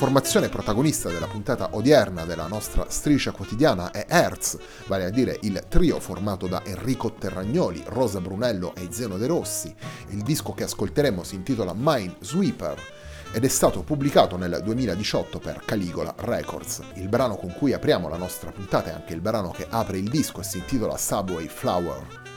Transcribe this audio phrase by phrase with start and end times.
[0.00, 4.56] Formazione protagonista della puntata odierna della nostra striscia quotidiana è Hertz,
[4.86, 9.74] vale a dire il trio formato da Enrico Terragnoli, Rosa Brunello e Zeno De Rossi.
[10.08, 12.82] Il disco che ascolteremo si intitola Mind Sweeper
[13.30, 16.80] ed è stato pubblicato nel 2018 per Caligola Records.
[16.94, 20.08] Il brano con cui apriamo la nostra puntata è anche il brano che apre il
[20.08, 22.29] disco e si intitola Subway Flower.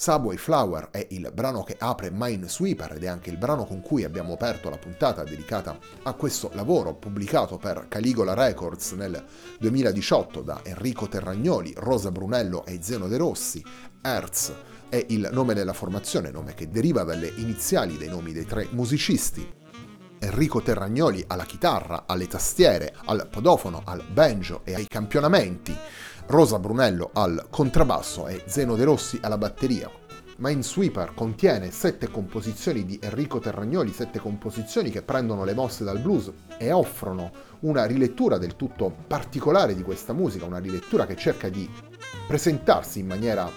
[0.00, 4.02] Subway Flower è il brano che apre Minesweeper ed è anche il brano con cui
[4.02, 9.22] abbiamo aperto la puntata dedicata a questo lavoro pubblicato per Caligola Records nel
[9.58, 13.62] 2018 da Enrico Terragnoli, Rosa Brunello e Zeno De Rossi.
[14.00, 14.54] Hertz
[14.88, 19.58] è il nome della formazione, nome che deriva dalle iniziali dei nomi dei tre musicisti.
[20.18, 25.76] Enrico Terragnoli alla chitarra, alle tastiere, al podofono, al banjo e ai campionamenti.
[26.30, 29.90] Rosa Brunello al contrabbasso e Zeno De Rossi alla batteria.
[30.36, 36.30] Minesweeper contiene sette composizioni di Enrico Terragnoli, sette composizioni che prendono le mosse dal blues
[36.56, 37.32] e offrono
[37.62, 41.68] una rilettura del tutto particolare di questa musica, una rilettura che cerca di
[42.28, 43.50] presentarsi in maniera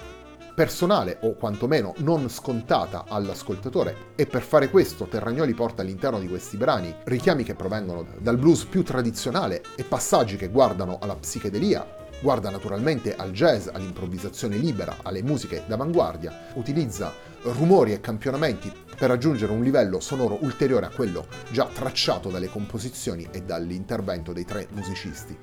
[0.55, 6.57] personale o quantomeno non scontata all'ascoltatore e per fare questo Terragnoli porta all'interno di questi
[6.57, 12.49] brani richiami che provengono dal blues più tradizionale e passaggi che guardano alla psichedelia, Guarda
[12.49, 17.11] naturalmente al jazz, all'improvvisazione libera, alle musiche d'avanguardia, utilizza
[17.41, 23.27] rumori e campionamenti per raggiungere un livello sonoro ulteriore a quello già tracciato dalle composizioni
[23.29, 25.37] e dall'intervento dei tre musicisti.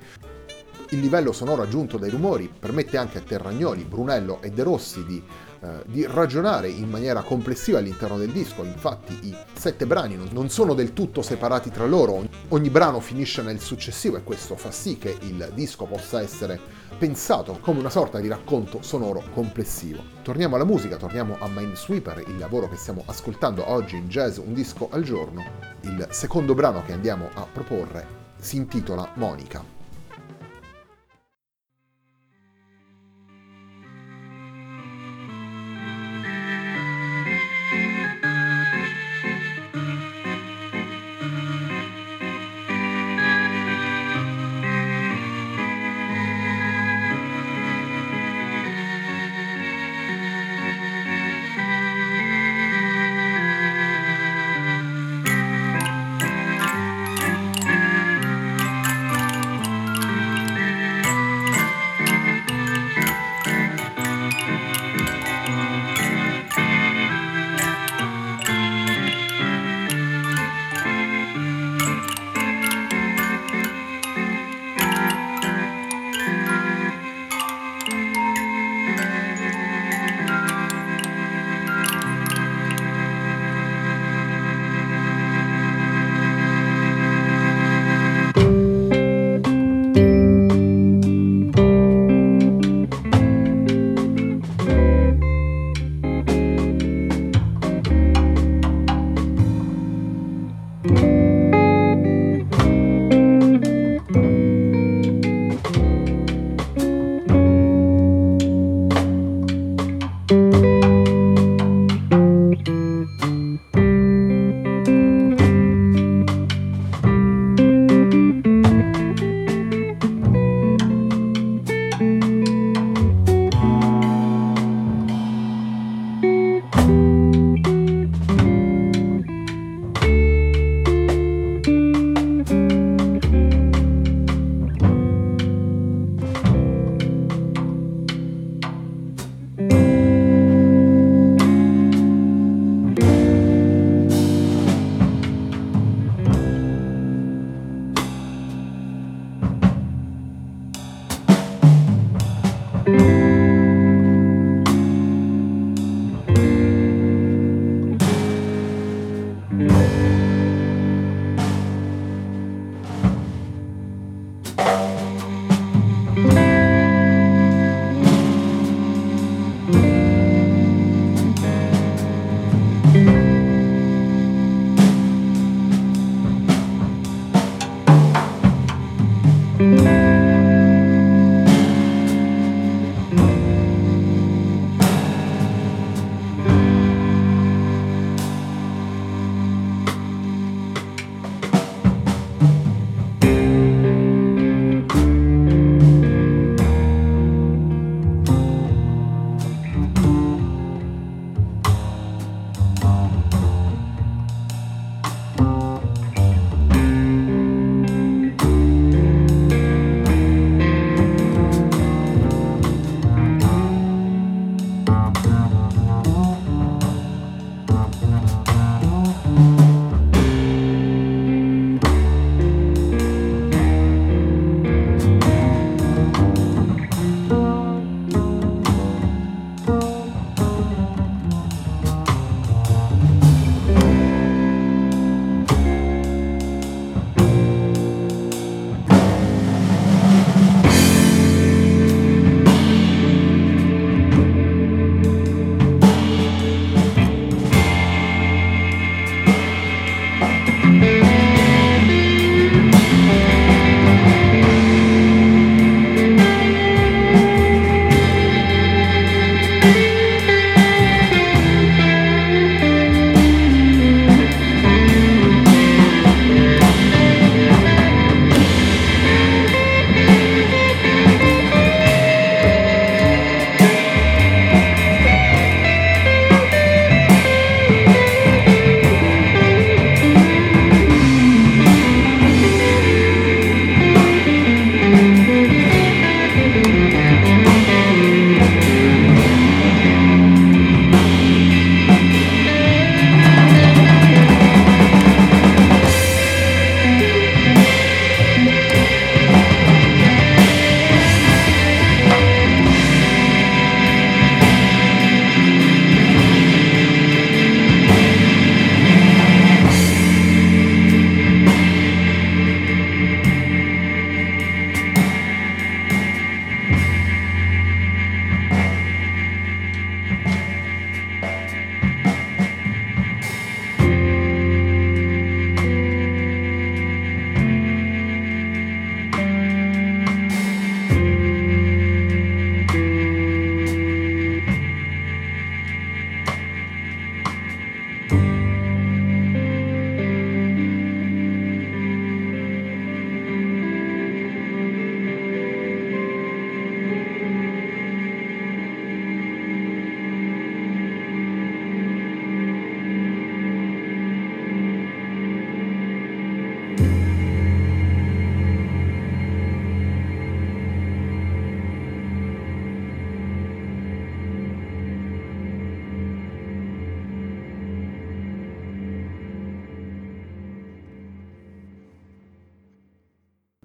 [0.91, 5.23] Il livello sonoro aggiunto dai rumori permette anche a Terragnoli, Brunello e De Rossi di
[5.63, 8.63] eh, di ragionare in maniera complessiva all'interno del disco.
[8.63, 13.59] Infatti i sette brani non sono del tutto separati tra loro, ogni brano finisce nel
[13.59, 16.59] successivo e questo fa sì che il disco possa essere
[16.97, 20.01] pensato come una sorta di racconto sonoro complessivo.
[20.23, 24.53] Torniamo alla musica, torniamo a Minesweeper, il lavoro che stiamo ascoltando oggi in jazz un
[24.55, 25.43] disco al giorno.
[25.81, 29.80] Il secondo brano che andiamo a proporre si intitola Monica.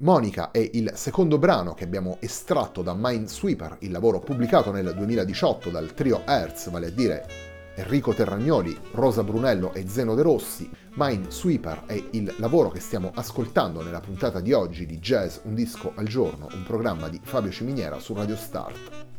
[0.06, 5.68] Monica è il secondo brano che abbiamo estratto da Minesweeper, il lavoro pubblicato nel 2018
[5.68, 7.26] dal trio Hertz, vale a dire
[7.74, 10.70] Enrico Terragnoli, Rosa Brunello e Zeno De Rossi.
[10.94, 15.90] Minesweeper è il lavoro che stiamo ascoltando nella puntata di oggi di Jazz Un disco
[15.96, 19.15] al giorno, un programma di Fabio Ciminiera su Radio Start.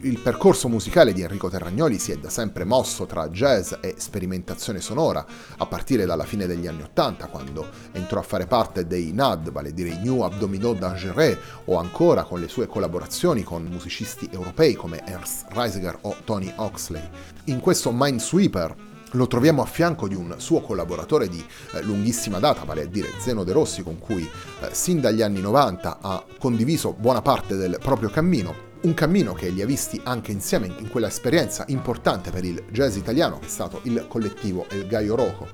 [0.00, 4.80] Il percorso musicale di Enrico Terragnoli si è da sempre mosso tra jazz e sperimentazione
[4.80, 5.26] sonora,
[5.56, 9.70] a partire dalla fine degli anni Ottanta, quando entrò a fare parte dei NAD, vale
[9.70, 14.74] a dire i New Abdominaux Dangereux, o ancora con le sue collaborazioni con musicisti europei
[14.74, 17.02] come Ernst Reisiger o Tony Oxley.
[17.46, 18.76] In questo Minesweeper
[19.12, 23.10] lo troviamo a fianco di un suo collaboratore di eh, lunghissima data, vale a dire
[23.18, 27.78] Zeno De Rossi, con cui eh, sin dagli anni 90 ha condiviso buona parte del
[27.82, 32.44] proprio cammino un cammino che li ha visti anche insieme in quella esperienza importante per
[32.44, 35.48] il jazz italiano che è stato il collettivo El Gaio Roco.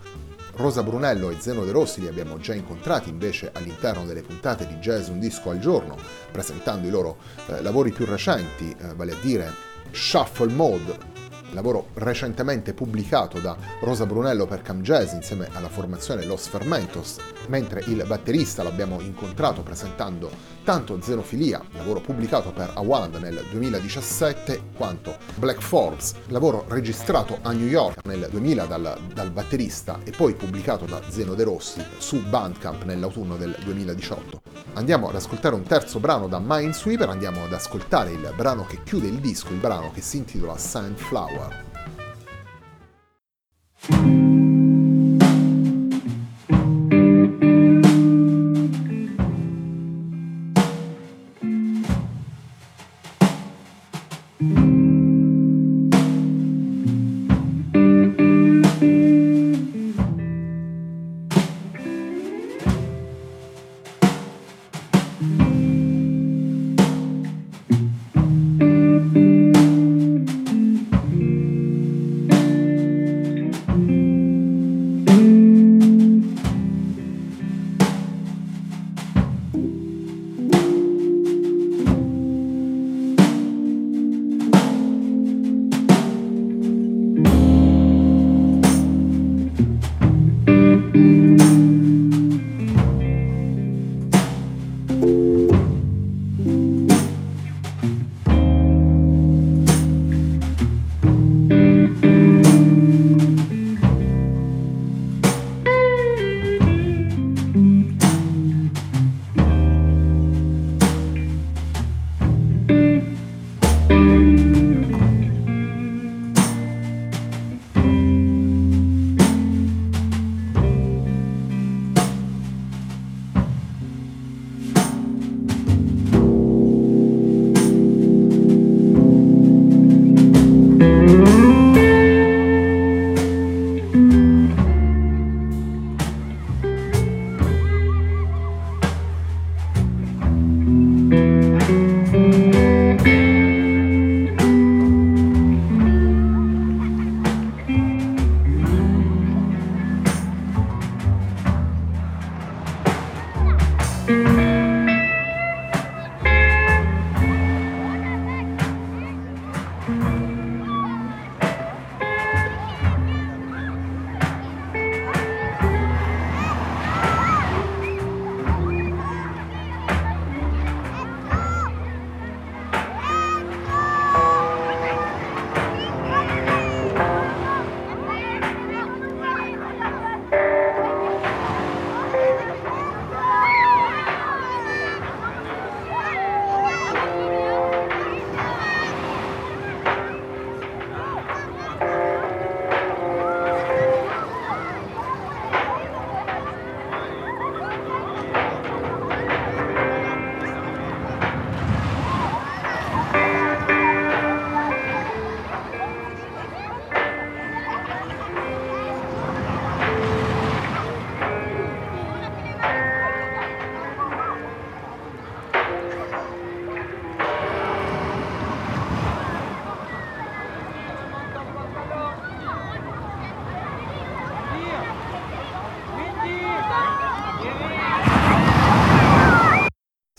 [0.56, 4.74] Rosa Brunello e Zeno De Rossi li abbiamo già incontrati invece all'interno delle puntate di
[4.74, 5.96] Jazz Un Disco al Giorno,
[6.30, 7.16] presentando i loro
[7.46, 9.52] eh, lavori più recenti, eh, vale a dire
[9.90, 10.96] Shuffle Mode,
[11.52, 17.82] lavoro recentemente pubblicato da Rosa Brunello per Cam Jazz insieme alla formazione Los Fermentos, mentre
[17.86, 20.30] il batterista l'abbiamo incontrato presentando
[20.64, 27.66] tanto Xenofilia, lavoro pubblicato per Awand nel 2017, quanto Black Forbes, lavoro registrato a New
[27.66, 32.84] York nel 2000 dal, dal batterista e poi pubblicato da Zeno De Rossi su Bandcamp
[32.84, 34.40] nell'autunno del 2018.
[34.74, 39.06] Andiamo ad ascoltare un terzo brano da Minesweeper, andiamo ad ascoltare il brano che chiude
[39.06, 41.43] il disco, il brano che si intitola Sandflower.
[41.44, 41.50] は。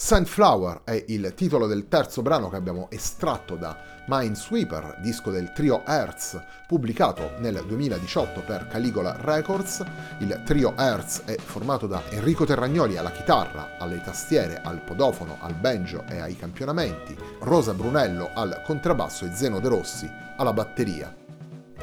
[0.05, 5.83] Sunflower è il titolo del terzo brano che abbiamo estratto da Minesweeper, disco del trio
[5.83, 9.83] Hertz, pubblicato nel 2018 per Caligola Records.
[10.19, 15.55] Il trio Hertz è formato da Enrico Terragnoli alla chitarra, alle tastiere, al podofono, al
[15.55, 21.24] banjo e ai campionamenti, Rosa Brunello al contrabbasso e Zeno De Rossi alla batteria.